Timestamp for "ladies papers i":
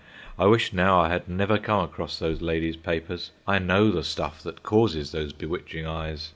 2.41-3.59